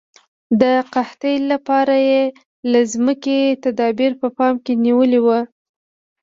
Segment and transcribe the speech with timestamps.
[0.61, 0.63] د
[0.93, 2.21] قحطۍ لپاره یې
[2.71, 5.39] له مخکې تدابیر په پام کې نیولي وو.